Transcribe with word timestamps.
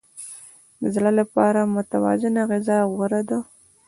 د 0.81 0.83
زړه 0.95 1.11
لپاره 1.19 1.59
متوازنه 1.75 2.41
غذا 2.49 2.77
غوره 2.91 3.21
ده. 3.29 3.39